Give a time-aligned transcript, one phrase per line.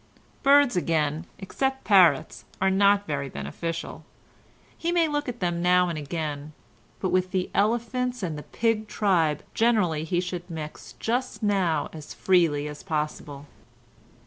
[0.41, 4.03] Birds again, except parrots, are not very beneficial;
[4.75, 6.53] he may look at them now and again,
[6.99, 12.15] but with the elephants and the pig tribe generally he should mix just now as
[12.15, 13.45] freely as possible.